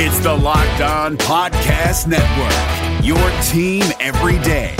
[0.00, 4.76] It's the Locked On Podcast Network, your team every day.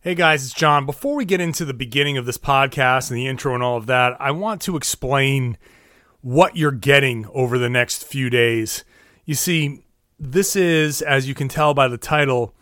[0.00, 0.86] Hey guys, it's John.
[0.86, 3.84] Before we get into the beginning of this podcast and the intro and all of
[3.88, 5.58] that, I want to explain
[6.22, 8.84] what you're getting over the next few days.
[9.26, 9.84] You see,
[10.18, 12.54] this is, as you can tell by the title,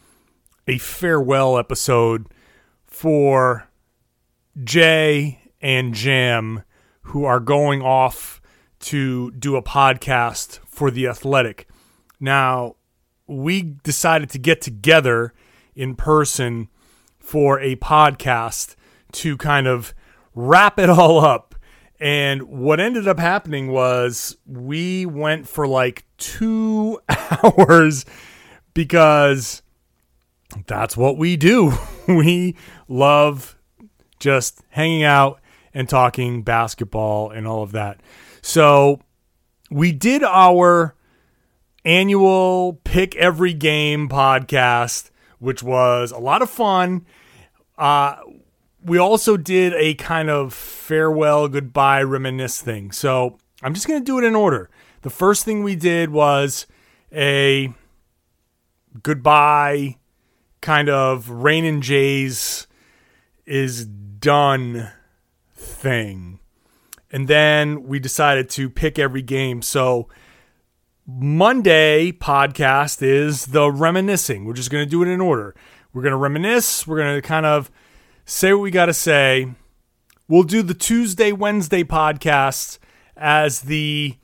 [0.66, 2.26] a farewell episode
[2.84, 3.70] for
[4.64, 6.64] Jay and Jam,
[7.02, 8.39] who are going off
[8.80, 11.68] to do a podcast for The Athletic.
[12.18, 12.76] Now,
[13.26, 15.32] we decided to get together
[15.74, 16.68] in person
[17.18, 18.74] for a podcast
[19.12, 19.94] to kind of
[20.34, 21.54] wrap it all up.
[22.00, 28.06] And what ended up happening was we went for like two hours
[28.72, 29.62] because
[30.66, 31.72] that's what we do.
[32.08, 32.56] We
[32.88, 33.56] love
[34.18, 35.40] just hanging out
[35.72, 38.00] and talking basketball and all of that.
[38.42, 39.00] So
[39.70, 40.94] we did our
[41.84, 47.06] annual pick every game podcast, which was a lot of fun.
[47.78, 48.16] Uh,
[48.84, 52.92] we also did a kind of farewell, goodbye, reminisce thing.
[52.92, 54.70] So I'm just going to do it in order.
[55.02, 56.66] The first thing we did was
[57.12, 57.72] a
[59.02, 59.96] goodbye
[60.60, 62.66] kind of Rainin J's
[63.46, 64.90] is done
[65.54, 66.39] thing.
[67.10, 69.62] And then we decided to pick every game.
[69.62, 70.08] So
[71.06, 74.44] Monday podcast is the reminiscing.
[74.44, 75.54] We're just going to do it in order.
[75.92, 76.86] We're going to reminisce.
[76.86, 77.70] We're going to kind of
[78.24, 79.52] say what we got to say.
[80.28, 82.78] We'll do the Tuesday, Wednesday podcast
[83.16, 84.16] as the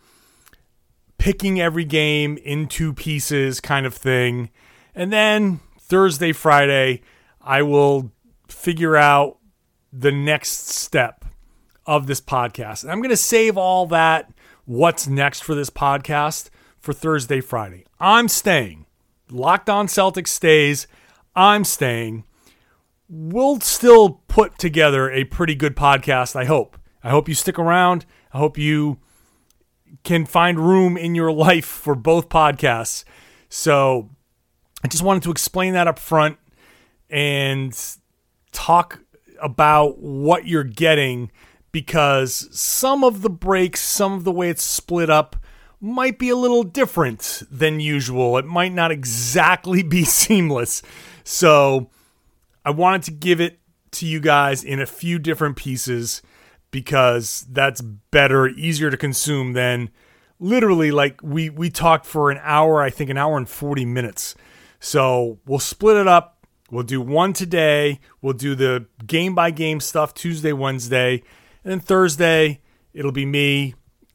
[1.18, 4.50] picking every game into pieces kind of thing.
[4.94, 7.02] And then Thursday, Friday,
[7.40, 8.12] I will
[8.48, 9.38] figure out
[9.92, 11.24] the next step
[11.86, 12.82] of this podcast.
[12.82, 14.32] And I'm going to save all that,
[14.64, 17.84] what's next for this podcast, for Thursday, Friday.
[18.00, 18.86] I'm staying.
[19.30, 20.86] Locked on Celtics stays.
[21.34, 22.24] I'm staying.
[23.08, 26.76] We'll still put together a pretty good podcast, I hope.
[27.02, 28.04] I hope you stick around.
[28.32, 28.98] I hope you
[30.02, 33.04] can find room in your life for both podcasts.
[33.48, 34.10] So
[34.82, 36.38] I just wanted to explain that up front
[37.08, 37.78] and
[38.52, 39.00] talk
[39.40, 41.30] about what you're getting
[41.76, 45.36] because some of the breaks, some of the way it's split up
[45.78, 48.38] might be a little different than usual.
[48.38, 50.80] It might not exactly be seamless.
[51.22, 51.90] So
[52.64, 53.58] I wanted to give it
[53.90, 56.22] to you guys in a few different pieces
[56.70, 59.90] because that's better, easier to consume than
[60.40, 64.34] literally like we we talked for an hour, I think an hour and 40 minutes.
[64.80, 66.46] So we'll split it up.
[66.70, 68.00] We'll do one today.
[68.22, 71.22] We'll do the game by game stuff Tuesday, Wednesday.
[71.66, 72.60] And Thursday,
[72.94, 73.74] it'll be me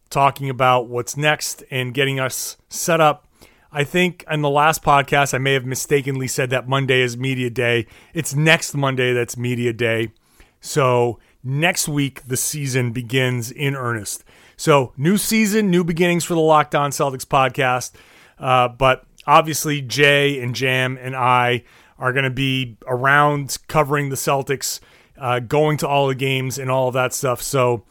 [0.09, 3.28] talking about what's next and getting us set up.
[3.73, 7.50] I think in the last podcast, I may have mistakenly said that Monday is media
[7.50, 7.88] day.
[8.13, 10.13] It's next Monday that's media day.
[10.62, 14.23] So next week, the season begins in earnest.
[14.56, 17.91] So, new season, new beginnings for the Locked On Celtics podcast.
[18.39, 21.63] Uh, but obviously, Jay and Jam and I
[22.00, 24.79] are going to be around covering the Celtics,
[25.21, 27.41] uh, going to all the games and all of that stuff.
[27.41, 27.85] So,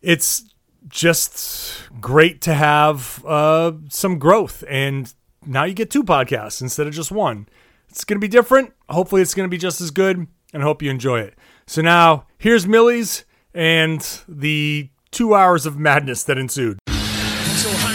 [0.00, 0.44] it's
[0.88, 4.64] just great to have uh, some growth.
[4.68, 5.12] And
[5.46, 7.48] now you get two podcasts instead of just one.
[7.88, 8.72] It's going to be different.
[8.88, 11.34] Hopefully, it's going to be just as good, and I hope you enjoy it.
[11.66, 16.78] So, now here's Millie's and the two hours of madness that ensued.
[16.88, 17.91] So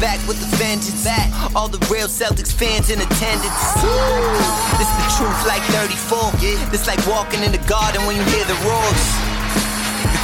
[0.00, 1.04] Back with the vengeance.
[1.04, 1.30] Back.
[1.54, 3.62] All the real Celtics fans in attendance.
[4.78, 6.32] This the truth like 34.
[6.70, 9.31] This like walking in the garden when you hear the roars.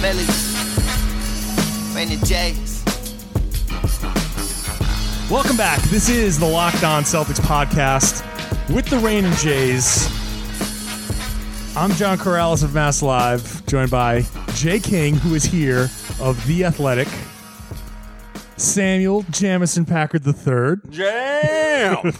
[0.00, 0.24] Melly,
[1.92, 2.84] Rainin J's.
[5.28, 5.80] Welcome back.
[5.90, 8.22] This is the Locked On Celtics podcast
[8.72, 10.06] with the Rainin J's.
[11.76, 14.24] I'm John Karalis of Mass Live, joined by
[14.54, 15.90] Jay King, who is here
[16.20, 17.08] of The Athletic,
[18.56, 22.12] Samuel Jamison Packard III, Jam!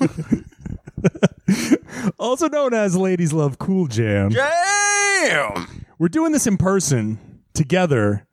[2.18, 4.30] also known as Ladies Love Cool Jam.
[4.30, 5.84] Jam!
[6.00, 7.20] We're doing this in person
[7.58, 8.24] together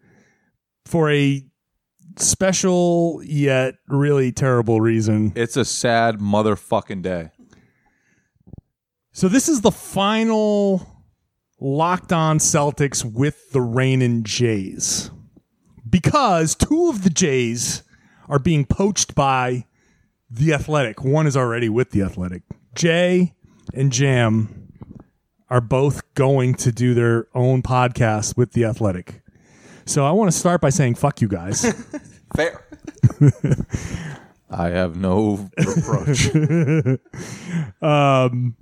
[0.85, 1.43] for a
[2.17, 5.33] special yet really terrible reason.
[5.35, 7.31] It's a sad motherfucking day.
[9.11, 11.03] So this is the final
[11.59, 15.09] locked on Celtics with the reigning Jays.
[15.89, 17.83] Because two of the Jays
[18.29, 19.65] are being poached by
[20.29, 21.03] the Athletic.
[21.03, 22.43] One is already with the Athletic.
[22.75, 23.33] Jay
[23.73, 24.64] and Jam
[25.49, 29.21] are both going to do their own podcast with the Athletic.
[29.85, 31.71] So I want to start by saying fuck you guys.
[32.35, 32.65] Fair.
[34.49, 36.29] I have no reproach.
[37.81, 38.55] Um,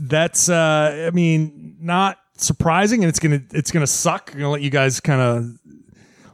[0.00, 4.62] that's uh i mean not surprising and it's gonna it's gonna suck i'm gonna let
[4.62, 5.58] you guys kind of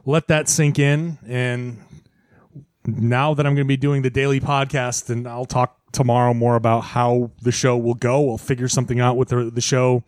[0.05, 1.81] let that sink in and
[2.85, 6.81] now that i'm gonna be doing the daily podcast and i'll talk tomorrow more about
[6.81, 10.03] how the show will go we'll figure something out with the, the show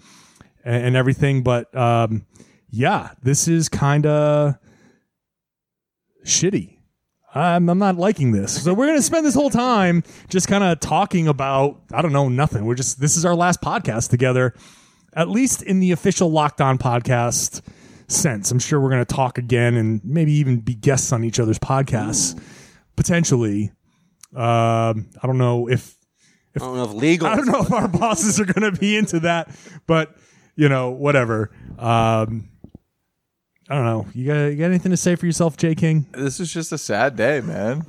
[0.63, 2.25] and, and everything but um
[2.69, 4.55] yeah this is kind of
[6.25, 6.77] shitty
[7.37, 8.63] I'm, I'm not liking this.
[8.63, 12.13] So we're going to spend this whole time just kind of talking about, I don't
[12.13, 12.65] know, nothing.
[12.65, 14.53] We're just, this is our last podcast together,
[15.13, 17.61] at least in the official Locked On podcast
[18.07, 18.51] sense.
[18.51, 21.59] I'm sure we're going to talk again and maybe even be guests on each other's
[21.59, 22.39] podcasts,
[22.95, 23.71] potentially.
[24.35, 25.95] Um, I don't know if,
[26.55, 27.27] I don't know if legal.
[27.27, 29.49] I don't know if our bosses are going to be into that,
[29.85, 30.15] but
[30.55, 31.51] you know, whatever.
[31.77, 32.49] Um,
[33.69, 34.07] I don't know.
[34.13, 36.07] You got, you got anything to say for yourself, Jay King?
[36.13, 37.85] this is just a sad day, man.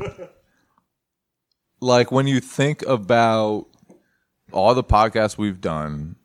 [1.81, 3.67] like when you think about
[4.53, 6.17] all the podcasts we've done,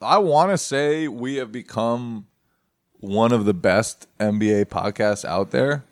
[0.00, 2.26] I want to say we have become
[2.98, 5.84] one of the best NBA podcasts out there.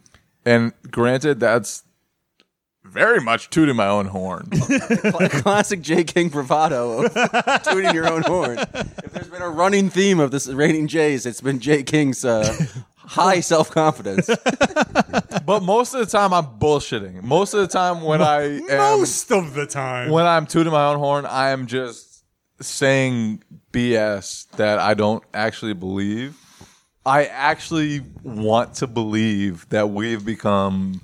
[0.44, 1.84] And granted, that's
[2.84, 4.49] very much tooting my own horn.
[5.31, 6.05] Classic J.
[6.05, 7.12] King bravado of
[7.62, 8.58] tooting your own horn.
[8.58, 11.82] If there's been a running theme of this rating Jays, it's been J.
[11.82, 12.55] King's uh,
[12.96, 14.26] high self confidence.
[15.46, 17.23] but most of the time, I'm bullshitting.
[17.23, 20.11] Most of the time, when I am, Most of the time.
[20.11, 22.25] when I'm tooting my own horn, I am just
[22.61, 23.43] saying
[23.73, 26.37] BS that I don't actually believe.
[27.05, 31.00] I actually want to believe that we've become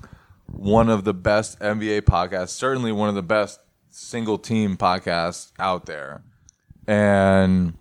[0.50, 3.60] one of the best NBA podcasts, certainly one of the best
[3.90, 6.22] single team podcasts out there.
[6.86, 7.74] And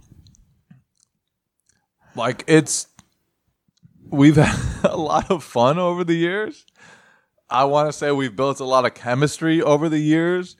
[2.15, 2.87] like it's
[4.09, 6.65] we've had a lot of fun over the years.
[7.49, 10.57] I want to say we've built a lot of chemistry over the years.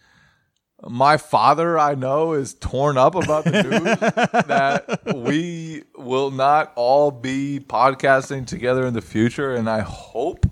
[0.88, 3.83] My father, I know, is torn up about the news
[4.48, 10.45] that we will not all be podcasting together in the future, and I hope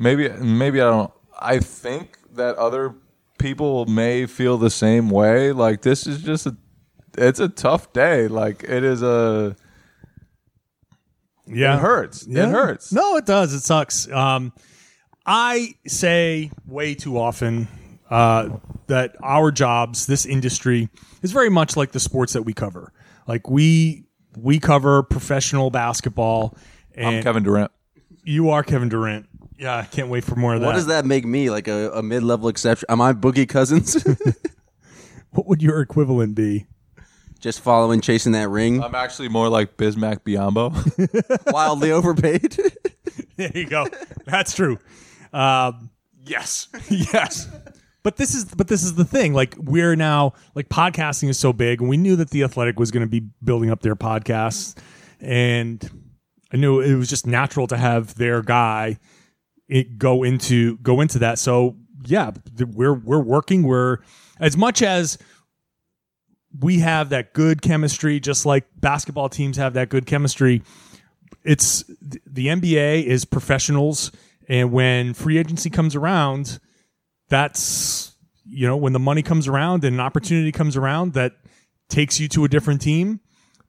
[0.00, 1.12] maybe maybe I don't.
[1.38, 2.94] I think that other
[3.38, 5.52] people may feel the same way.
[5.52, 6.56] Like this is just a,
[7.16, 8.26] it's a tough day.
[8.26, 9.54] Like it is a.
[11.46, 11.76] yeah.
[11.76, 12.26] It hurts.
[12.26, 12.48] Yeah.
[12.48, 12.92] It hurts.
[12.92, 13.52] No, it does.
[13.52, 14.10] It sucks.
[14.10, 14.52] Um,
[15.26, 17.68] I say way too often
[18.10, 18.48] uh,
[18.88, 20.88] that our jobs, this industry,
[21.22, 22.92] is very much like the sports that we cover.
[23.28, 24.06] Like we
[24.36, 26.56] we cover professional basketball,
[26.94, 27.70] and I'm Kevin Durant.
[28.24, 29.26] you are Kevin Durant.
[29.60, 30.66] Yeah, I can't wait for more of that.
[30.66, 31.50] What does that make me?
[31.50, 32.86] Like a, a mid level exception?
[32.88, 34.04] Am I Boogie Cousins?
[35.32, 36.66] What would your equivalent be?
[37.38, 41.52] Just following, chasing that ring, I'm actually more like Bismack Biyombo.
[41.52, 42.56] wildly overpaid.
[43.36, 43.86] There you go.
[44.26, 44.78] That's true.
[45.32, 45.88] Um,
[46.26, 47.48] yes, yes.
[48.02, 49.32] But this is but this is the thing.
[49.32, 52.90] Like we're now like podcasting is so big, and we knew that the Athletic was
[52.90, 54.76] going to be building up their podcasts,
[55.20, 56.12] and
[56.52, 58.98] I knew it was just natural to have their guy
[59.70, 61.38] it go into go into that.
[61.38, 63.62] So yeah, we're we're working.
[63.62, 63.98] We're
[64.38, 65.18] as much as
[66.58, 70.62] we have that good chemistry, just like basketball teams have that good chemistry
[71.44, 71.84] it's
[72.26, 74.12] the NBA is professionals,
[74.48, 76.58] and when free agency comes around,
[77.28, 81.32] that's you know when the money comes around and an opportunity comes around that
[81.88, 83.20] takes you to a different team,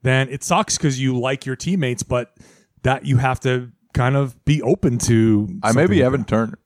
[0.02, 2.36] then it sucks because you like your teammates, but
[2.82, 5.48] that you have to kind of be open to.
[5.62, 6.02] I may be something.
[6.04, 6.58] Evan Turner.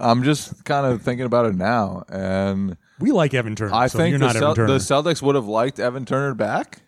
[0.00, 3.74] I'm just kind of thinking about it now, and We like Evan Turner.
[3.74, 6.04] I so think you're the, not Cel- Evan Turner, the Celtics would have liked Evan
[6.04, 6.82] Turner back.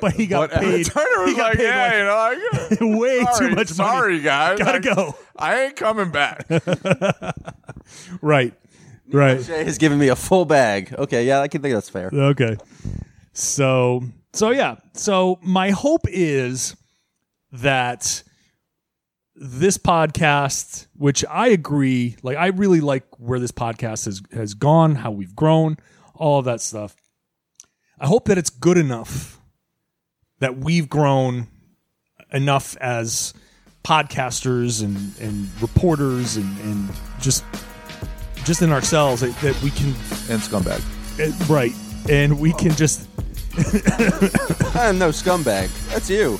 [0.00, 0.86] but he got But Evan paid.
[0.86, 2.38] Turner he was got like, paid "Yeah,
[2.80, 3.90] you know, way sorry, too much money.
[3.90, 5.14] Sorry, guys, Gotta I, go.
[5.36, 6.46] I ain't coming back."
[8.22, 8.54] Right,
[9.10, 9.42] right.
[9.42, 10.94] Jay has given me a full bag.
[10.96, 12.08] Okay, yeah, I can think that's fair.
[12.12, 12.56] Okay.
[13.32, 14.76] So so yeah.
[14.94, 16.76] So my hope is
[17.52, 18.22] that
[19.44, 24.94] this podcast, which I agree, like I really like where this podcast has has gone,
[24.94, 25.78] how we've grown,
[26.14, 26.94] all of that stuff.
[27.98, 29.40] I hope that it's good enough
[30.38, 31.48] that we've grown
[32.32, 33.34] enough as
[33.84, 36.88] podcasters and, and reporters and, and
[37.20, 37.44] just
[38.44, 39.88] just in ourselves that, that we can
[40.30, 40.80] And scumbag.
[41.20, 41.72] eh, right
[42.08, 43.08] and we can just
[44.76, 45.68] I'm no scumbag.
[45.90, 46.38] That's you.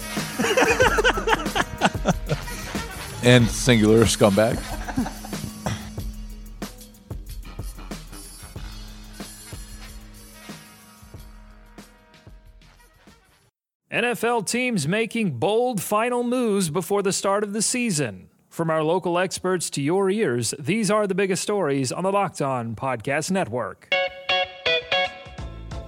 [3.22, 4.58] And singular scumbag.
[13.92, 18.28] NFL teams making bold final moves before the start of the season.
[18.48, 22.42] From our local experts to your ears, these are the biggest stories on the Locked
[22.42, 23.94] On Podcast Network.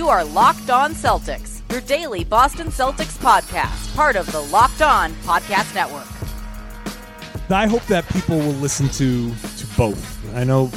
[0.00, 5.12] You are Locked On Celtics, your daily Boston Celtics podcast, part of the Locked On
[5.24, 6.06] Podcast Network.
[7.50, 10.34] I hope that people will listen to to both.
[10.34, 10.70] I know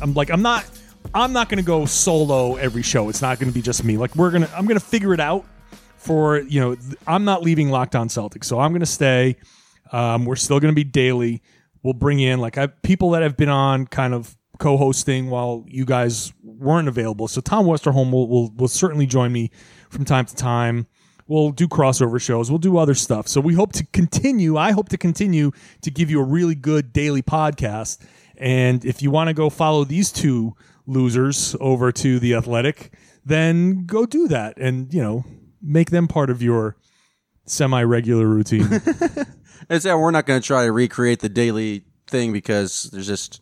[0.00, 0.70] I'm like I'm not
[1.12, 3.08] I'm not going to go solo every show.
[3.08, 3.96] It's not going to be just me.
[3.96, 5.44] Like we're going to I'm going to figure it out
[5.96, 6.76] for, you know,
[7.08, 8.44] I'm not leaving Locked On Celtics.
[8.44, 9.34] So I'm going to stay.
[9.90, 11.42] Um, we're still going to be daily.
[11.82, 15.84] We'll bring in like I people that have been on kind of co-hosting while you
[15.84, 17.28] guys weren't available.
[17.28, 19.50] So Tom Westerholm will will, will certainly join me
[19.90, 20.86] from time to time.
[21.26, 22.50] We'll do crossover shows.
[22.50, 23.28] We'll do other stuff.
[23.28, 24.56] So we hope to continue.
[24.58, 28.04] I hope to continue to give you a really good daily podcast.
[28.36, 30.54] And if you want to go follow these two
[30.86, 32.92] losers over to the Athletic,
[33.24, 35.24] then go do that and you know
[35.62, 36.76] make them part of your
[37.46, 38.68] semi-regular routine.
[39.70, 43.40] It's yeah, we're not going to try to recreate the daily thing because there's just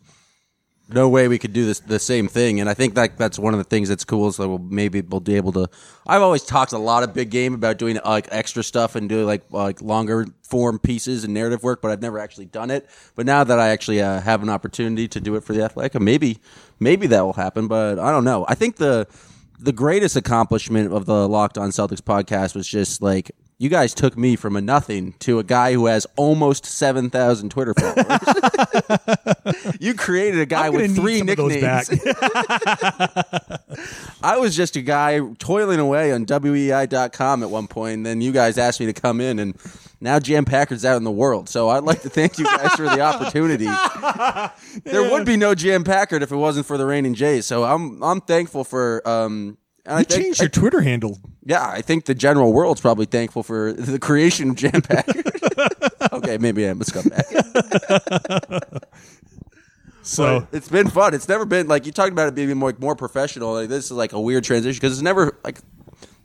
[0.89, 2.59] no way we could do this the same thing.
[2.59, 5.21] And I think that that's one of the things that's cool that we'll maybe we'll
[5.21, 5.67] be able to.
[6.05, 9.25] I've always talked a lot of big game about doing like extra stuff and doing
[9.25, 12.89] like like longer form pieces and narrative work, but I've never actually done it.
[13.15, 15.99] But now that I actually uh, have an opportunity to do it for the Athletic,
[15.99, 16.39] maybe
[16.79, 17.67] maybe that will happen.
[17.67, 18.45] But I don't know.
[18.47, 19.07] I think the
[19.59, 23.31] the greatest accomplishment of the Locked On Celtics podcast was just like
[23.63, 27.73] you guys took me from a nothing to a guy who has almost 7,000 Twitter
[27.73, 28.19] followers.
[29.79, 31.89] you created a guy with three some of those nicknames.
[34.21, 38.33] I was just a guy toiling away on WEEI.com at one point, and then you
[38.33, 39.55] guys asked me to come in, and
[40.01, 41.47] now Jam Packard's out in the world.
[41.47, 43.69] So I'd like to thank you guys for the opportunity.
[44.83, 47.45] there would be no Jam Packard if it wasn't for the reigning Jays.
[47.45, 49.07] So I'm I'm thankful for.
[49.07, 51.19] Um, and I think, changed your Twitter handle.
[51.45, 55.25] yeah, I think the general world's probably thankful for the creation of Jam Packard.
[56.13, 58.83] okay, maybe I'm a scumbag.
[60.05, 61.13] So it's been fun.
[61.13, 63.53] It's never been like you talked about it being more more professional.
[63.53, 65.59] Like this is like a weird transition because it's never like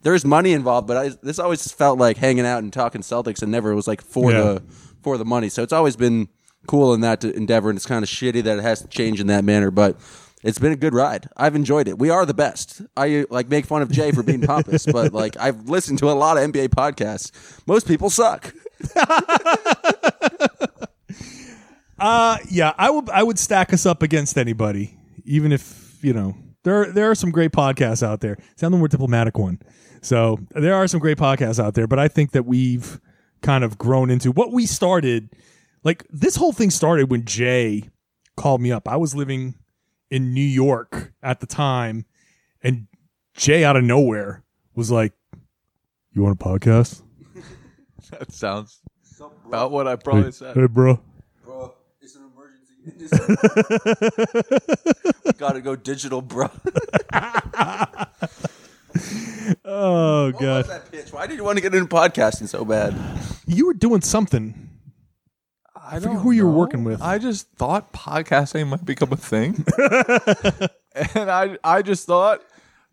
[0.02, 3.52] there's money involved, but I, this always felt like hanging out and talking Celtics, and
[3.52, 4.40] never was like for Yeah.
[4.40, 4.62] the
[5.02, 5.48] for the money.
[5.48, 6.28] So it's always been
[6.66, 9.28] cool in that endeavor, and it's kind of shitty that it has to change in
[9.28, 9.96] that manner, but.
[10.44, 11.28] It's been a good ride.
[11.36, 11.98] I've enjoyed it.
[11.98, 12.82] We are the best.
[12.96, 16.12] I like make fun of Jay for being pompous, but like I've listened to a
[16.12, 17.32] lot of NBA podcasts.
[17.66, 18.54] Most people suck.
[21.98, 26.36] Uh, yeah, I would I would stack us up against anybody, even if you know
[26.62, 28.38] There there are some great podcasts out there.
[28.56, 29.58] Sound the more diplomatic one.
[30.00, 33.00] So there are some great podcasts out there, but I think that we've
[33.42, 35.30] kind of grown into what we started.
[35.82, 37.88] Like this whole thing started when Jay
[38.36, 38.88] called me up.
[38.88, 39.56] I was living
[40.10, 42.04] in New York at the time,
[42.62, 42.86] and
[43.34, 44.42] Jay out of nowhere
[44.74, 45.12] was like,
[46.12, 47.02] "You want a podcast?"
[48.10, 48.80] That sounds
[49.44, 50.56] about what I probably said.
[50.56, 50.98] Hey, bro.
[51.44, 53.16] Bro, it's an emergency.
[55.38, 56.48] Gotta go digital, bro.
[59.64, 61.12] Oh What was oh, god, that pitch?
[61.12, 62.94] Why did you want to get into podcasting so bad?
[63.46, 64.67] you were doing something.
[65.90, 67.00] I forget who you were working with.
[67.02, 69.64] I just thought podcasting might become a thing,
[71.14, 72.42] and I I just thought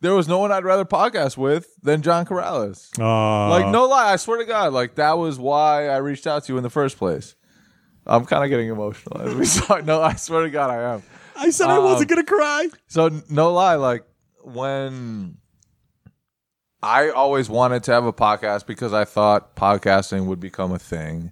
[0.02, 2.98] there was no one I'd rather podcast with than John Karalis.
[3.00, 6.44] Uh, like no lie, I swear to God, like that was why I reached out
[6.46, 7.36] to you in the first place.
[8.08, 9.84] I'm kind of getting emotional as we start.
[9.86, 11.04] No, I swear to God, I am.
[11.36, 12.70] I said I wasn't Um, gonna cry.
[12.88, 14.06] So no lie, like
[14.44, 15.38] when
[16.84, 21.32] I always wanted to have a podcast because I thought podcasting would become a thing.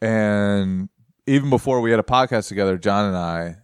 [0.00, 0.88] And
[1.26, 3.56] even before we had a podcast together, John and I,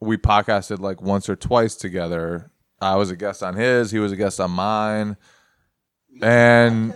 [0.00, 2.50] we podcasted like once or twice together.
[2.80, 5.16] I was a guest on his, he was a guest on mine.
[6.22, 6.94] And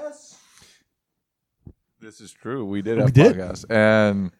[2.00, 2.64] this is true.
[2.64, 3.36] We did have We did.
[3.36, 3.64] podcasts.
[3.70, 4.30] And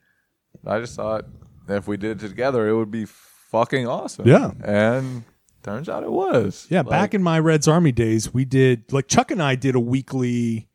[0.67, 1.25] I just thought
[1.69, 4.27] if we did it together, it would be fucking awesome.
[4.27, 4.51] Yeah.
[4.65, 5.25] And
[5.63, 6.67] turns out it was.
[6.71, 9.75] Yeah, Like, back in my Red's Army days, we did like Chuck and I did
[9.75, 10.69] a weekly.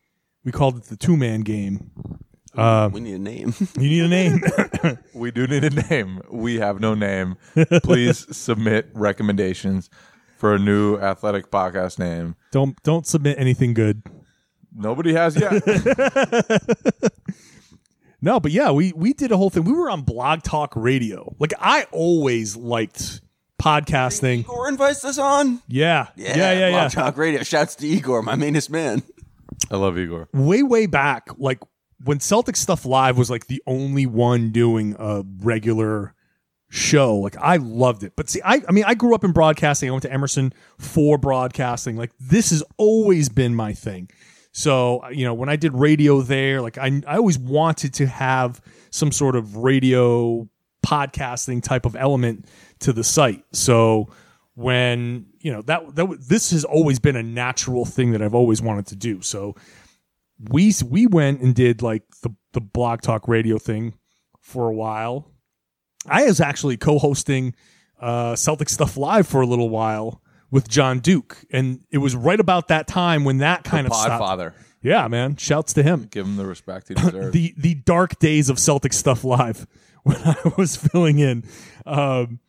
[0.43, 1.91] We called it the two man game.
[2.57, 3.53] Um, We need a name.
[3.79, 4.41] you need a name.
[5.13, 6.21] we do need a name.
[6.29, 7.37] We have no name.
[7.83, 9.89] Please submit recommendations
[10.37, 12.35] for a new athletic podcast name.
[12.51, 14.01] don't don't submit anything good.
[14.75, 15.63] Nobody has yet.
[18.21, 19.63] No, but yeah, we we did a whole thing.
[19.63, 21.35] We were on Blog Talk Radio.
[21.39, 23.21] Like I always liked
[23.61, 24.39] podcasting.
[24.39, 25.61] Igor invites us on.
[25.67, 26.71] Yeah, yeah, yeah, yeah.
[26.71, 27.43] Blog Talk Radio.
[27.43, 29.03] Shouts to Igor, my mainest man.
[29.69, 30.29] I love Igor.
[30.33, 31.59] way way back like
[32.03, 36.13] when celtic stuff live was like the only one doing a regular
[36.69, 38.13] show like i loved it.
[38.15, 39.89] But see i i mean i grew up in broadcasting.
[39.89, 41.95] I went to emerson for broadcasting.
[41.95, 44.09] Like this has always been my thing.
[44.51, 48.61] So you know when i did radio there like i, I always wanted to have
[48.89, 50.49] some sort of radio
[50.85, 52.45] podcasting type of element
[52.79, 53.43] to the site.
[53.51, 54.09] So
[54.55, 58.61] when you know that that this has always been a natural thing that I've always
[58.61, 59.21] wanted to do.
[59.21, 59.55] So
[60.39, 63.93] we we went and did like the the blog talk radio thing
[64.39, 65.31] for a while.
[66.07, 67.53] I was actually co-hosting
[67.99, 70.21] uh, Celtic stuff live for a little while
[70.51, 74.55] with John Duke, and it was right about that time when that kind of stopped.
[74.81, 76.07] Yeah, man, shouts to him.
[76.09, 77.31] Give him the respect he deserves.
[77.33, 79.67] the the dark days of Celtic stuff live
[80.03, 81.43] when I was filling in.
[81.85, 82.39] Um,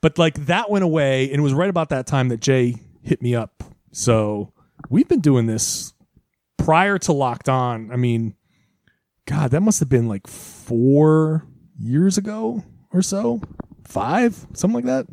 [0.00, 3.20] but like that went away, and it was right about that time that Jay hit
[3.22, 3.64] me up.
[3.92, 4.52] So
[4.88, 5.93] we've been doing this
[6.64, 7.90] prior to Locked On.
[7.92, 8.34] I mean,
[9.26, 11.46] God, that must have been like four
[11.78, 13.40] years ago or so,
[13.86, 15.06] five, something like that.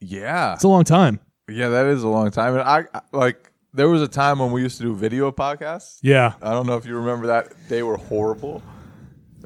[0.00, 0.54] yeah.
[0.54, 1.20] It's a long time.
[1.48, 2.54] Yeah, that is a long time.
[2.54, 5.98] And I I- like there was a time when we used to do video podcasts.
[6.02, 7.52] Yeah, I don't know if you remember that.
[7.68, 8.62] They were horrible.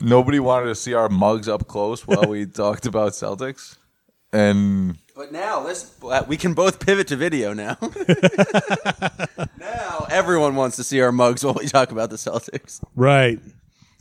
[0.01, 3.77] Nobody wanted to see our mugs up close while we talked about Celtics.
[4.33, 5.93] And But now let's
[6.29, 7.77] we can both pivot to video now.
[9.59, 12.81] now everyone wants to see our mugs while we talk about the Celtics.
[12.95, 13.41] right,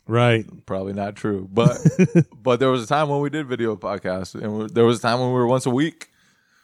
[0.06, 0.46] right.
[0.68, 1.76] probably not true, but
[2.44, 5.02] but there was a time when we did video podcasts, and we, there was a
[5.02, 6.12] time when we were once a week,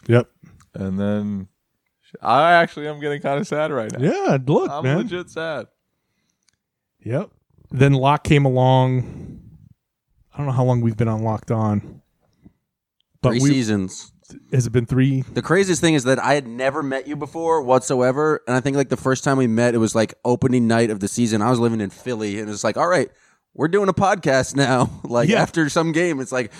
[0.06, 0.30] Yep.
[0.76, 1.48] and then
[2.22, 4.06] I actually am getting kind of sad right now.
[4.08, 4.98] Yeah, look, I'm man.
[5.00, 5.66] legit sad.
[7.02, 7.32] Yep.
[7.72, 9.40] Then Lock came along.
[10.32, 12.04] I don't know how long we've been on Locked On,
[13.24, 14.13] but Three we, seasons.
[14.52, 15.22] Has it been three?
[15.22, 18.78] The craziest thing is that I had never met you before whatsoever, and I think
[18.78, 21.42] like the first time we met, it was like opening night of the season.
[21.42, 23.10] I was living in Philly, and it was like, all right,
[23.54, 24.90] we're doing a podcast now.
[25.04, 25.42] like Yeah.
[25.42, 26.52] after some game, it's like,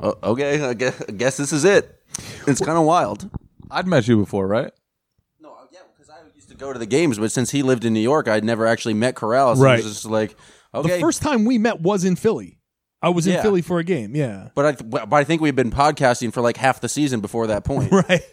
[0.00, 2.00] oh, okay, I guess, I guess this is it.
[2.46, 3.28] It's kind of wild.
[3.70, 4.72] I'd met you before, right?
[5.40, 7.84] No, uh, yeah, because I used to go to the games, but since he lived
[7.84, 9.58] in New York, I'd never actually met Karalis.
[9.58, 9.78] Right.
[9.78, 10.36] It was just like,
[10.72, 11.00] The okay.
[11.00, 12.58] first time we met was in Philly.
[13.02, 13.42] I was in Yeah.
[13.42, 14.14] Philly for a game.
[14.14, 14.48] Yeah.
[14.54, 17.64] but I, but I think we've been podcasting for like half the season before that
[17.64, 17.90] point.
[18.08, 18.22] Right.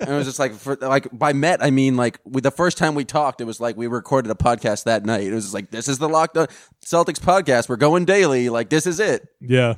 [0.00, 2.78] And it was just like, for, like by met, I mean like we, the first
[2.78, 5.24] time we talked, it was like we recorded a podcast that night.
[5.24, 6.46] It was just like, this is the Locked On
[6.82, 7.68] Celtics podcast.
[7.68, 8.48] We're going daily.
[8.48, 9.28] Like this is it.
[9.42, 9.74] Yeah.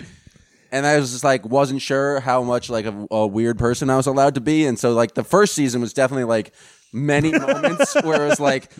[0.70, 3.96] And I was just like, wasn't sure how much like a, a weird person I
[3.96, 4.64] was allowed to be.
[4.66, 6.52] And so like the first season was definitely like
[6.92, 8.70] many moments where it was like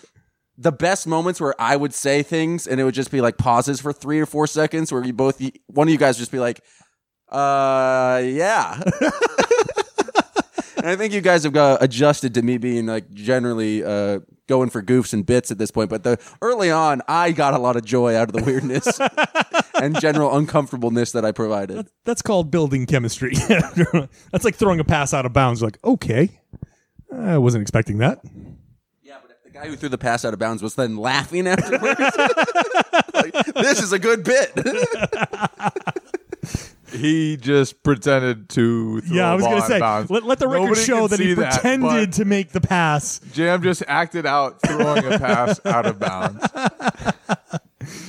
[0.61, 3.81] the best moments where I would say things and it would just be like pauses
[3.81, 6.39] for three or four seconds where you both, one of you guys would just be
[6.39, 6.63] like,
[7.31, 8.81] uh, yeah.
[10.81, 14.71] And I think you guys have got adjusted to me being like generally uh, going
[14.71, 15.91] for goofs and bits at this point.
[15.91, 18.99] But the early on, I got a lot of joy out of the weirdness
[19.75, 21.87] and general uncomfortableness that I provided.
[22.05, 23.35] That's called building chemistry.
[23.49, 25.63] That's like throwing a pass out of bounds.
[25.63, 26.31] Like, okay,
[27.15, 28.21] I wasn't expecting that.
[29.03, 31.47] Yeah, but if the guy who threw the pass out of bounds was then laughing
[31.47, 32.01] afterwards,
[33.15, 34.53] like, this is a good bit.
[36.93, 39.01] He just pretended to.
[39.01, 42.11] Throw yeah, I was gonna say, let, let the record Nobody show that he pretended
[42.11, 43.21] but to make the pass.
[43.33, 46.45] Jam just acted out throwing a pass out of bounds.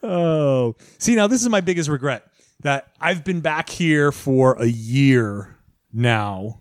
[0.00, 2.24] Oh, see, now this is my biggest regret
[2.60, 5.56] that I've been back here for a year
[5.92, 6.60] now,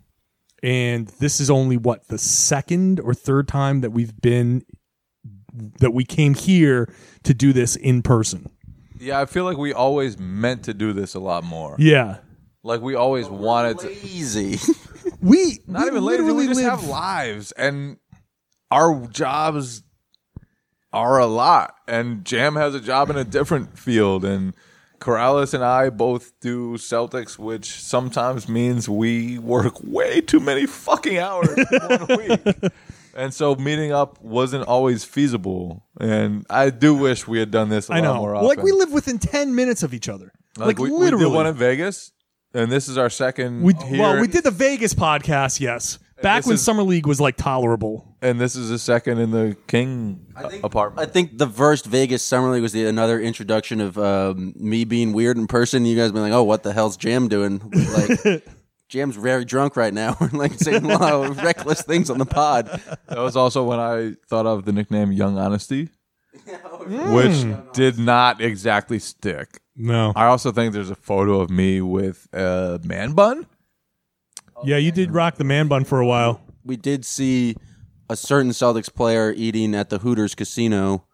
[0.64, 4.64] and this is only what the second or third time that we've been
[5.80, 6.92] that we came here
[7.24, 8.50] to do this in person.
[9.00, 11.76] Yeah, I feel like we always meant to do this a lot more.
[11.80, 12.18] Yeah,
[12.64, 13.92] Like we always wanted to.
[13.92, 14.58] Easy.
[15.22, 16.24] we Not we even later.
[16.24, 17.98] We literally just live- have lives, and
[18.72, 19.84] our jobs
[20.94, 21.76] are a lot.
[21.88, 24.56] And Jam has a job in a different field, and
[25.00, 31.18] Karalis and I both do Celtics, which sometimes means we work way too many fucking
[31.18, 31.66] hours in
[32.08, 32.72] one week.
[33.16, 35.86] And so meeting up wasn't always feasible.
[36.00, 38.16] And I do wish we had done this a I lot know.
[38.22, 38.48] more often.
[38.48, 40.32] Like we live within ten minutes of each other.
[40.58, 41.26] Like, we, we literally.
[41.26, 42.12] did one in Vegas,
[42.54, 43.62] and this is our second.
[43.62, 46.00] We, here, well, we did the Vegas podcast, yes.
[46.22, 48.16] Back this when is- Summer League was like tolerable.
[48.22, 50.26] and this is the second in the King
[50.64, 51.08] apartment.
[51.08, 55.14] I think the first Vegas Summer League was the another introduction of um, me being
[55.14, 55.86] weird in person.
[55.86, 57.62] You guys been like, "Oh, what the hell's Jam doing?"
[57.94, 58.44] Like,
[58.90, 62.68] Jam's very drunk right now, like saying a lot of reckless things on the pod.
[63.08, 65.90] That was also when I thought of the nickname Young Honesty,
[67.12, 69.60] which did not exactly stick.
[69.76, 70.14] No.
[70.16, 73.46] I also think there's a photo of me with a man bun.
[74.64, 76.42] Yeah, you did rock the man bun for a while.
[76.64, 77.56] We did see
[78.10, 81.06] a certain Celtics player eating at the Hooters Casino,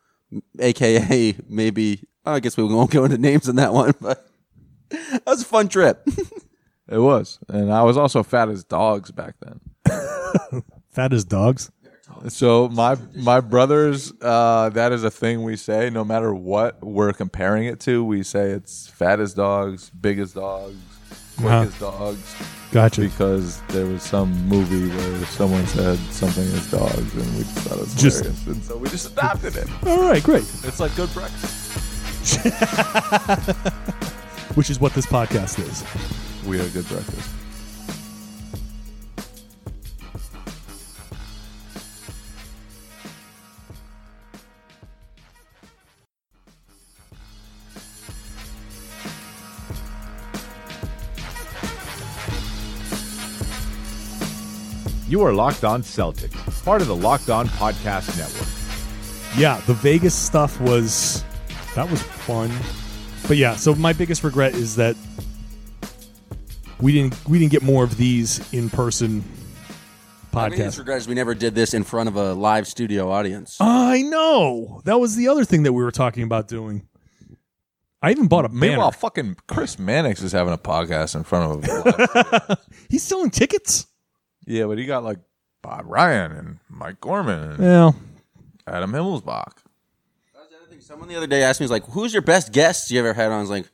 [0.60, 2.04] aka maybe.
[2.26, 4.28] I guess we won't go into names on that one, but
[4.90, 6.08] that was a fun trip.
[6.90, 9.60] It was, and I was also fat as dogs back then.
[10.92, 11.72] Fat as dogs.
[12.28, 15.90] So my my brothers, uh, that is a thing we say.
[15.90, 20.34] No matter what we're comparing it to, we say it's fat as dogs, big as
[20.34, 20.76] dogs,
[21.38, 21.67] quick Uh-huh.
[21.67, 22.36] as dogs.
[22.72, 23.02] Gotcha.
[23.02, 27.78] Because there was some movie where someone said something as dogs, and we just thought
[27.78, 29.67] it was Just- hilarious, and so we just adopted it.
[29.86, 30.43] All right, great.
[30.63, 31.60] It's like good breakfast.
[34.56, 35.84] Which is what this podcast is.
[36.48, 37.30] We are good breakfast.
[55.13, 59.39] You are Locked On Celtics, part of the Locked On Podcast Network.
[59.39, 61.23] Yeah, the Vegas stuff was
[61.76, 62.49] that was fun.
[63.28, 64.95] But yeah, so my biggest regret is that
[66.82, 69.23] we didn't we didn't get more of these in person
[70.34, 70.80] I mean, it's podcasts.
[70.80, 73.58] regardless, we never did this in front of a live studio audience.
[73.60, 74.82] I know.
[74.86, 76.88] That was the other thing that we were talking about doing.
[78.02, 78.97] I even bought a Meanwhile, banner.
[78.97, 81.86] fucking Chris Mannix is having a podcast in front of.
[81.86, 82.58] A,
[82.89, 83.86] he's selling tickets?
[84.46, 85.20] Yeah, but he got like
[85.62, 87.96] Bob Ryan and Mike Gorman and Well,
[88.68, 89.54] Adam Himmelsbach.
[90.80, 93.28] Someone the other day asked me, "Was like, who's your best guests you ever had
[93.32, 93.66] on?" I was like,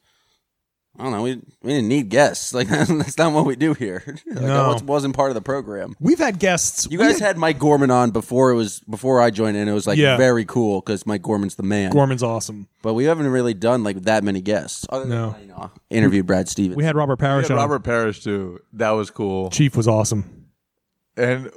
[0.97, 1.23] "I don't know.
[1.23, 2.53] We, we didn't need guests.
[2.59, 4.03] Like that's not what we do here.
[4.27, 4.75] like, No.
[4.75, 6.87] That wasn't part of the program." we've had guests.
[6.89, 9.73] You we guys had Mike Gorman on before it was before I joined and It
[9.73, 10.17] was like Yeah.
[10.17, 11.91] very cool because Mike Gorman's the man.
[11.91, 12.67] Gorman's awesome.
[12.83, 14.85] But we haven't really done like that many guests.
[14.89, 15.35] Other than, No.
[15.41, 16.77] you know, interviewed Brad Stevens.
[16.77, 17.57] We had Robert We Parish had on.
[17.69, 18.59] Robert Parish too.
[18.73, 19.49] That was cool.
[19.49, 20.38] Chief was awesome.
[21.17, 21.51] And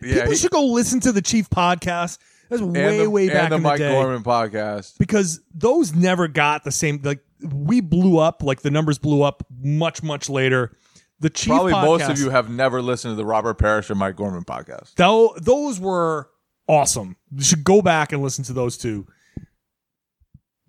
[0.00, 2.18] yeah, People he- should go listen to the Chief podcast.
[2.48, 3.92] That's way, the, way back the in Mike the day.
[3.92, 4.98] Gorman podcast.
[4.98, 7.00] because those never got the same.
[7.02, 10.76] Like we blew up, like the numbers blew up much, much later.
[11.20, 14.16] The Chief Probably most of you have never listened to the Robert Parish and Mike
[14.16, 14.94] Gorman podcast.
[14.96, 16.28] Tho- those were
[16.68, 17.16] awesome.
[17.34, 19.06] You should go back and listen to those two.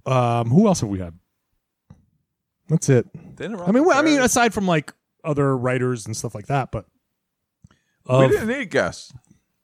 [0.06, 1.13] Um, who else have we had?
[2.69, 3.08] That's it.
[3.41, 4.93] I mean, well, I mean, aside from like
[5.24, 6.86] other writers and stuff like that, but
[8.10, 9.13] we didn't need guests.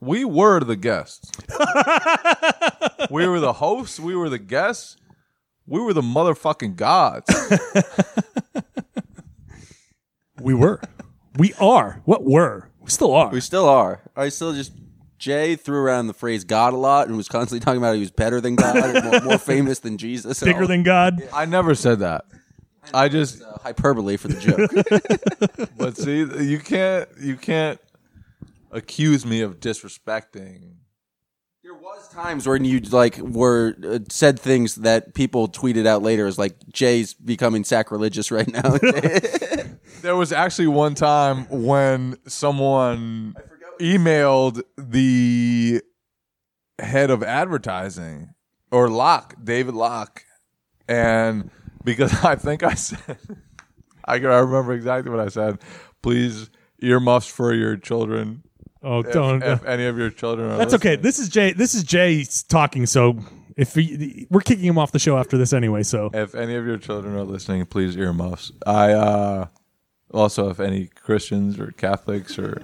[0.01, 1.31] We were the guests.
[3.09, 3.99] we were the hosts.
[3.99, 4.95] We were the guests.
[5.67, 7.27] We were the motherfucking gods.
[10.41, 10.81] we were,
[11.37, 13.29] we are, what were, we still are.
[13.29, 14.01] we still are.
[14.15, 14.71] I still just
[15.19, 18.09] Jay threw around the phrase God a lot and was constantly talking about he was
[18.09, 21.21] better than God, more, more famous than Jesus, Bigger all- than God.
[21.33, 22.25] I never said that.
[22.93, 25.67] I just, uh, hyperbole for the joke.
[25.77, 27.79] but see, you can't, you can't
[28.71, 30.75] accuse me of disrespecting.
[31.63, 36.25] There was times when you like were uh, said things that people tweeted out later
[36.25, 38.77] as like Jay's becoming sacrilegious right now.
[40.01, 43.35] There was actually one time when someone
[43.81, 45.81] emailed the
[46.79, 48.33] head of advertising
[48.71, 50.23] or Locke, David Locke,
[50.87, 51.51] and
[51.83, 53.17] because I think I said,
[54.05, 55.59] I can I remember exactly what I said.
[56.01, 56.49] Please
[56.81, 58.43] earmuffs for your children.
[58.81, 59.43] Oh, If, don't.
[59.43, 60.95] if any of your children are That's okay.
[60.95, 61.51] This is Jay.
[61.51, 62.85] This is Jay talking.
[62.85, 63.19] So
[63.57, 66.65] if he, we're kicking him off the show after this anyway, so If any of
[66.65, 68.51] your children are listening, please earmuffs.
[68.65, 69.47] I uh,
[70.13, 72.61] also, if any Christians or Catholics or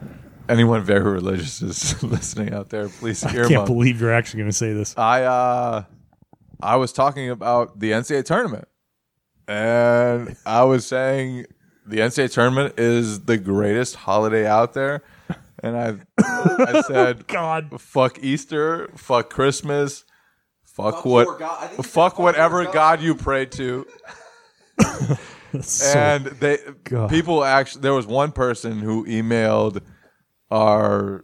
[0.48, 3.52] anyone very religious is listening out there, please earmuffs.
[3.52, 4.98] I can't believe you're actually going to say this.
[4.98, 5.84] I uh,
[6.62, 8.68] I was talking about the NCAA tournament,
[9.48, 11.46] and I was saying
[11.86, 15.04] the NCAA tournament is the greatest holiday out there,
[15.64, 20.06] and I I said God, fuck Easter, fuck Christmas.
[20.64, 21.40] Fuck, Fuck what?
[21.40, 21.58] God.
[21.64, 22.74] I think you said Fuck fuck whatever God.
[22.74, 23.02] God.
[23.02, 23.86] you pray to.
[25.62, 27.10] So- and they God.
[27.10, 29.82] people actually there was one person who emailed
[30.52, 31.24] our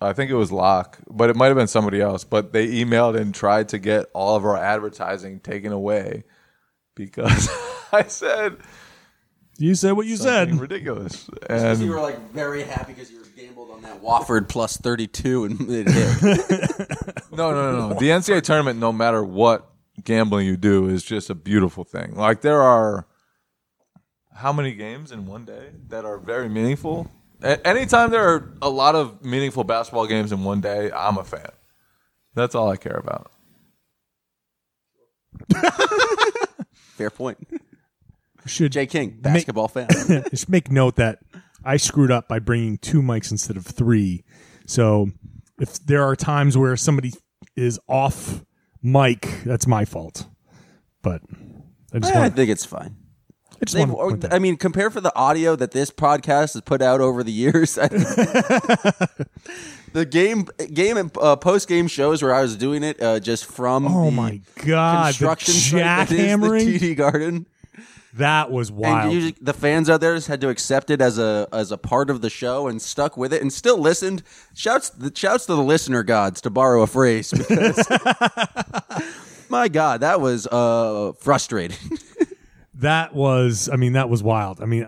[0.00, 2.24] I think it was Locke, but it might have been somebody else.
[2.24, 6.24] But they emailed and tried to get all of our advertising taken away
[6.96, 7.48] because
[7.92, 8.56] I said
[9.58, 10.58] you said what you said.
[10.60, 11.28] ridiculous.
[11.40, 15.06] Because you were like very happy because you were gambled on that Wofford plus thirty
[15.06, 17.32] two and it hit.
[17.32, 17.94] no, no, no, no.
[17.94, 19.70] The NCAA tournament, no matter what
[20.04, 22.14] gambling you do, is just a beautiful thing.
[22.14, 23.06] Like there are
[24.34, 27.10] how many games in one day that are very meaningful?
[27.42, 31.24] A- anytime there are a lot of meaningful basketball games in one day, I'm a
[31.24, 31.50] fan.
[32.34, 33.30] That's all I care about.
[36.96, 37.38] Fair point.
[38.46, 39.88] Should Jay King, basketball fan.
[40.30, 41.18] just make note that
[41.66, 44.24] I screwed up by bringing two mics instead of three.
[44.66, 45.10] So
[45.60, 47.12] if there are times where somebody
[47.56, 48.44] is off
[48.82, 50.26] mic, that's my fault.
[51.02, 51.22] But
[51.92, 52.36] I just I want.
[52.36, 52.96] think it's fine.
[53.60, 55.90] I just They've, want to point that I mean, compare for the audio that this
[55.90, 57.78] podcast has put out over the years.
[59.92, 63.46] The game, game and uh, post game shows where I was doing it uh, just
[63.46, 66.78] from Oh my God, construction site that is jackhammering?
[66.78, 67.46] the TD Garden.
[68.16, 69.04] That was wild.
[69.04, 71.78] And usually the fans out there just had to accept it as a as a
[71.78, 74.22] part of the show and stuck with it and still listened.
[74.54, 77.86] Shouts the shouts to the listener gods to borrow a phrase because
[79.48, 81.78] my God, that was uh, frustrating.
[82.78, 84.86] that was i mean that was wild i mean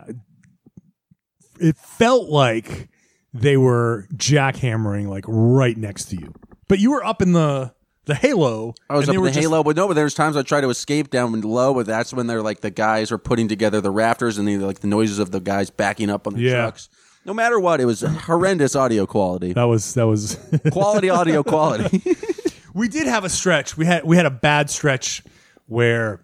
[1.59, 2.89] it felt like
[3.33, 6.33] they were jackhammering like right next to you
[6.69, 7.73] but you were up in the
[8.09, 10.43] the halo I was up in the just- halo, but no, but there's times I
[10.43, 13.81] try to escape down low, but that's when they're like the guys are putting together
[13.81, 16.63] the rafters and the like the noises of the guys backing up on the Yeah.
[16.63, 16.89] trucks.
[17.25, 19.53] No matter what, it was horrendous audio quality.
[19.53, 20.39] that was that was
[20.73, 22.03] quality audio quality.
[22.75, 25.23] we did have a stretch we had we had a bad stretch
[25.67, 26.21] where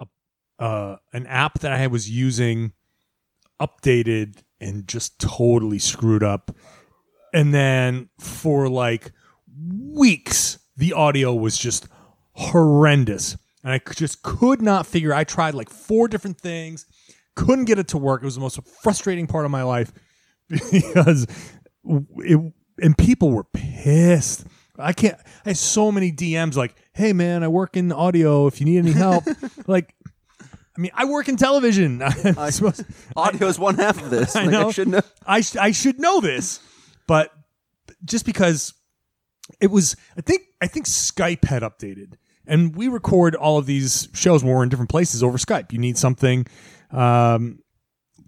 [0.00, 0.06] a,
[0.62, 2.72] uh, an app that i was using
[3.60, 6.54] updated and just totally screwed up
[7.32, 9.12] and then for like
[9.60, 11.88] weeks the audio was just
[12.32, 16.86] horrendous and I just could not figure i tried like four different things
[17.34, 19.92] couldn't get it to work it was the most frustrating part of my life
[20.48, 21.26] because
[22.18, 24.44] it and people were pissed
[24.78, 28.60] i can't i had so many dms like hey man i work in audio if
[28.60, 29.24] you need any help
[29.66, 29.94] like
[30.40, 32.84] i mean i work in television I'm supposed-
[33.16, 34.36] audio is one half of this.
[34.36, 34.68] I Like, know.
[34.68, 35.00] I should know.
[35.26, 36.60] I, sh- I should know this,
[37.08, 37.32] but
[38.04, 38.72] just because
[39.60, 42.14] it was, I think I think Skype had updated,
[42.46, 45.72] and we record all of these shows when we're in different places over Skype.
[45.72, 46.46] You need something
[46.90, 47.60] um,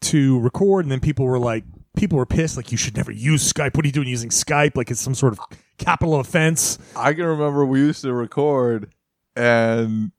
[0.02, 1.64] to record, and then people were like,
[1.96, 3.76] people were pissed, like you should never use Skype.
[3.76, 4.76] What are you doing using Skype?
[4.76, 5.40] Like it's some sort of
[5.78, 6.78] capital offense.
[6.96, 8.92] I can remember we used to record,
[9.36, 10.12] and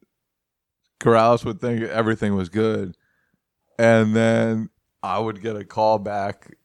[1.00, 2.96] Karalis would think everything was good,
[3.80, 4.70] and then
[5.04, 6.56] I would get a call back,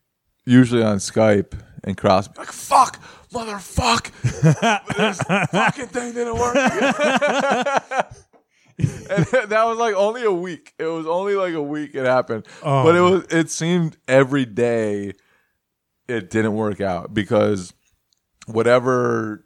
[0.44, 3.00] usually on Skype, and Karalis would be like, "Fuck,
[3.36, 4.10] motherfuck,
[4.96, 5.20] this
[5.50, 6.56] fucking thing didn't work."
[8.78, 10.74] and that was like only a week.
[10.78, 12.84] It was only like a week it happened, Oh.
[12.84, 13.24] but it was.
[13.30, 15.12] It seemed every day
[16.08, 17.72] it didn't work out because
[18.46, 19.44] whatever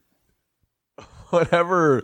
[1.31, 2.03] whatever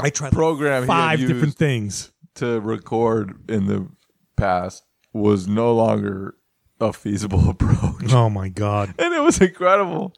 [0.00, 2.10] I tried program five he had different things.
[2.36, 3.88] to record in the
[4.36, 6.34] past was no longer
[6.80, 8.94] a feasible approach, Oh my god!
[8.98, 10.14] and it was incredible.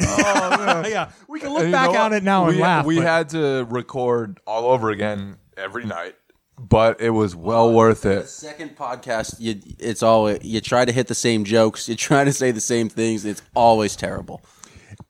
[0.00, 2.86] Oh yeah, we can look And you back know on it now we, and laugh.
[2.86, 6.14] We but- had to record all over again every night,
[6.58, 8.28] but it was well worth The it.
[8.28, 12.32] second podcast, you it's all you try to hit the same jokes, you try to
[12.32, 13.24] say the same things.
[13.24, 14.42] It's always terrible.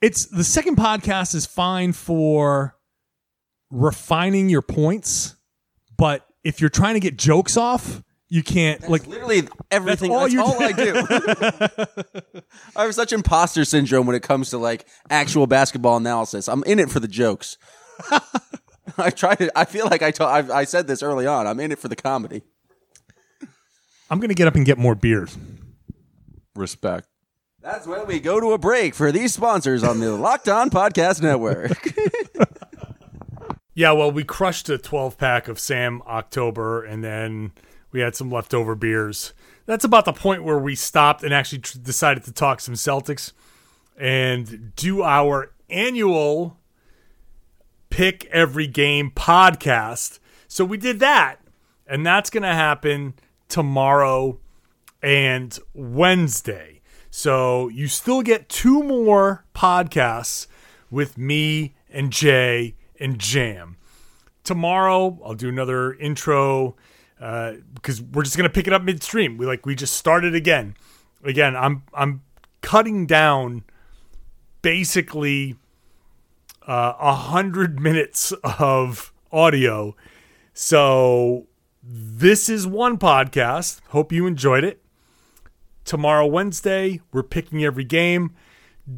[0.01, 2.77] It's the second podcast is fine for
[3.71, 5.37] refining your points,
[5.97, 8.03] but if you're trying to get jokes off,
[8.35, 10.11] you can't like Literally everything.
[10.11, 10.65] all That's you all, do.
[10.65, 12.43] I do.
[12.77, 16.49] I have such imposter syndrome when it comes to like actual basketball analysis.
[16.49, 17.59] I'm in it for the jokes.
[18.99, 19.57] I try to.
[19.57, 20.31] I feel like I told.
[20.31, 21.47] I, I said this early on.
[21.47, 22.43] I'm in it for the comedy.
[24.11, 25.39] I'm gonna get up and get more beers.
[26.57, 27.07] Respect.
[27.63, 31.23] That's when we go to a break for these sponsors on the Locked On Podcast
[31.23, 31.71] Network.
[33.77, 37.51] Yeah, well, we crushed a 12 pack of Sam October, and then
[37.95, 39.33] we had some leftover beers.
[39.67, 43.33] That's about the point where we stopped and actually tr- decided to talk some Celtics
[43.97, 46.59] and do our annual
[47.91, 50.19] pick every game podcast.
[50.49, 51.37] So we did that,
[51.87, 53.15] and that's going to happen
[53.49, 54.41] tomorrow
[55.01, 56.81] and Wednesday.
[57.13, 60.49] So you still get two more podcasts
[60.91, 63.77] with me and Jay and Jam.
[64.43, 66.75] Tomorrow I'll do another intro
[67.21, 69.37] uh, because we're just gonna pick it up midstream.
[69.37, 70.77] We like we just started again.
[71.23, 72.23] Again, I'm I'm
[72.61, 73.65] cutting down
[74.63, 75.57] basically
[76.67, 79.95] uh, a hundred minutes of audio.
[80.53, 81.47] So
[81.83, 83.81] this is one podcast.
[83.89, 84.81] Hope you enjoyed it.
[85.85, 88.35] Tomorrow, Wednesday, we're picking every game.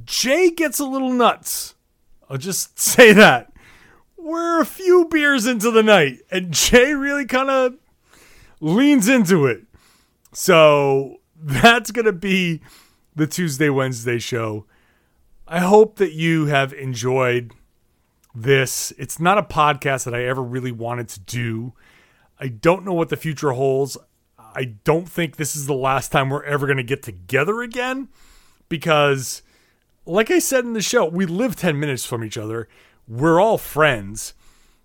[0.05, 1.75] Jay gets a little nuts.
[2.31, 3.53] I'll just say that.
[4.17, 7.75] We're a few beers into the night, and Jay really kind of
[8.61, 9.63] leans into it.
[10.33, 12.61] So that's going to be
[13.15, 14.67] the Tuesday, Wednesday show.
[15.49, 17.53] I hope that you have enjoyed
[18.35, 18.93] this.
[18.99, 21.73] It's not a podcast that I ever really wanted to do.
[22.39, 23.97] I don't know what the future holds.
[24.39, 28.09] I don't think this is the last time we're ever going to get together again
[28.69, 29.43] because,
[30.05, 32.69] like I said in the show, we live 10 minutes from each other.
[33.09, 34.35] We're all friends.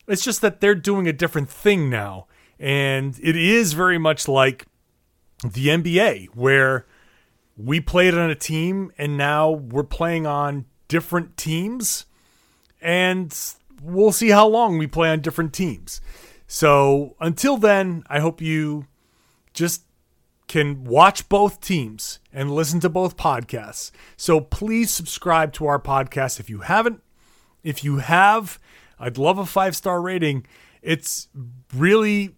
[0.07, 2.27] It's just that they're doing a different thing now.
[2.62, 4.67] And it is very much like
[5.43, 6.86] the NBA, where
[7.58, 12.06] we played on a team and now we're playing on different teams.
[12.80, 13.36] And
[13.82, 16.02] we'll see how long we play on different teams.
[16.45, 18.86] So until then, I hope you
[19.54, 19.84] just
[20.47, 23.89] can watch both teams and listen to both podcasts.
[24.17, 27.02] So please subscribe to our podcast if you haven't.
[27.63, 28.60] If you have,
[29.00, 30.45] I'd love a five star rating.
[30.84, 31.28] It's
[31.74, 32.36] really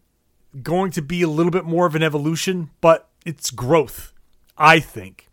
[0.62, 4.14] going to be a little bit more of an evolution, but it's growth,
[4.58, 5.30] I think.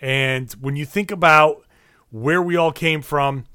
[0.00, 1.64] And when you think about
[2.10, 3.46] where we all came from,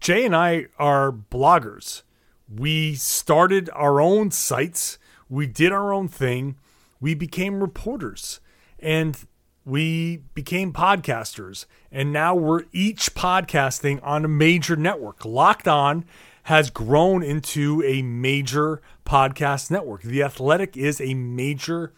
[0.00, 2.02] Jay and I are bloggers.
[2.48, 4.98] We started our own sites,
[5.28, 6.56] we did our own thing,
[7.00, 8.40] we became reporters,
[8.78, 9.16] and
[9.64, 11.66] we became podcasters.
[11.90, 15.24] And now we're each podcasting on a major network.
[15.24, 16.04] Locked On
[16.44, 20.02] has grown into a major podcast network.
[20.02, 21.92] The Athletic is a major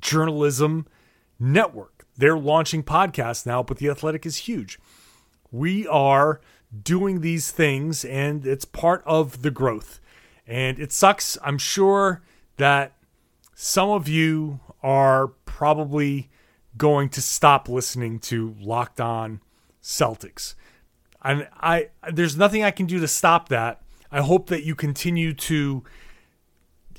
[0.00, 0.86] journalism
[1.38, 2.06] network.
[2.16, 4.78] They're launching podcasts now, but The Athletic is huge.
[5.52, 6.40] We are
[6.82, 10.00] doing these things, and it's part of the growth.
[10.46, 11.38] And it sucks.
[11.42, 12.22] I'm sure
[12.56, 12.92] that
[13.54, 16.30] some of you are probably
[16.76, 19.40] going to stop listening to Locked On
[19.82, 20.54] Celtics.
[21.22, 23.82] And I there's nothing I can do to stop that.
[24.10, 25.84] I hope that you continue to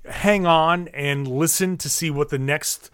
[0.06, 2.92] hang on and listen to see what the next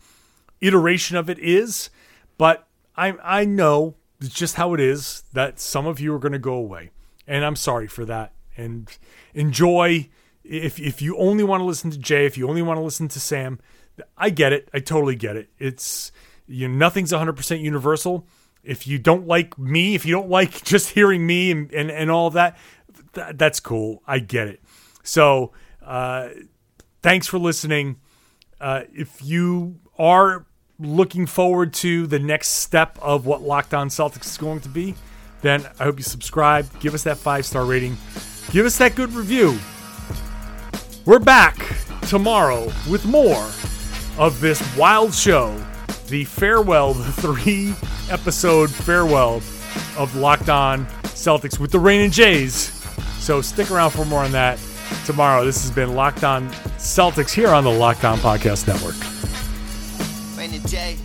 [0.61, 1.89] iteration of it is.
[2.37, 6.31] But I I know it's just how it is that some of you are going
[6.31, 6.91] to go away,
[7.27, 8.33] and I'm sorry for that.
[8.57, 8.89] And
[9.33, 10.09] enjoy
[10.43, 13.07] if if you only want to listen to Jay, if you only want to listen
[13.09, 13.59] to Sam,
[14.17, 14.69] I get it.
[14.73, 15.49] I totally get it.
[15.57, 16.11] It's
[16.47, 18.27] you know, nothing's 100% universal.
[18.65, 22.11] If you don't like me, if you don't like just hearing me and, and, and
[22.11, 22.57] all that,
[23.13, 24.01] th- that's cool.
[24.07, 24.61] I get it.
[25.03, 25.51] So,
[25.83, 26.29] uh,
[27.01, 27.97] thanks for listening.
[28.59, 30.45] Uh, if you are
[30.79, 34.95] looking forward to the next step of what Locked On Celtics is going to be,
[35.41, 37.97] then I hope you subscribe, give us that five star rating,
[38.51, 39.57] give us that good review.
[41.05, 41.55] We're back
[42.07, 43.49] tomorrow with more
[44.17, 45.64] of this wild show,
[46.07, 47.73] the farewell, the three
[48.09, 49.37] episode farewell
[49.97, 52.71] of Locked On Celtics with the Rainin J's.
[53.19, 54.59] So stick around for more on that
[55.05, 55.45] tomorrow.
[55.45, 58.95] This has been Locked On Celtics here on the Locked On Podcast Network.
[60.37, 61.04] Rain and.